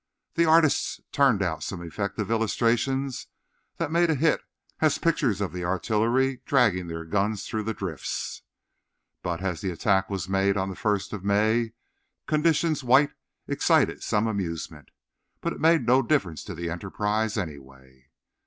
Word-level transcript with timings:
The 0.33 0.45
artists 0.45 0.99
turned 1.11 1.43
out 1.43 1.61
some 1.61 1.83
effective 1.83 2.31
illustrations 2.31 3.27
that 3.77 3.91
made 3.91 4.09
a 4.09 4.15
hit 4.15 4.41
as 4.79 4.97
pictures 4.97 5.41
of 5.41 5.53
the 5.53 5.63
artillery 5.63 6.41
dragging 6.45 6.87
their 6.87 7.05
guns 7.05 7.45
through 7.45 7.61
the 7.65 7.75
drifts. 7.75 8.41
But, 9.21 9.43
as 9.43 9.61
the 9.61 9.69
attack 9.69 10.09
was 10.09 10.27
made 10.27 10.57
on 10.57 10.71
the 10.71 10.75
first 10.75 11.11
day 11.11 11.17
of 11.17 11.23
May, 11.23 11.73
"conditions 12.25 12.83
white" 12.83 13.11
excited 13.47 14.01
some 14.01 14.25
amusement. 14.25 14.89
But 15.39 15.53
it 15.53 15.57
in 15.57 15.61
made 15.61 15.85
no 15.85 16.01
difference 16.01 16.43
to 16.45 16.55
the 16.55 16.67
Enterprise, 16.71 17.37
anyway. 17.37 18.09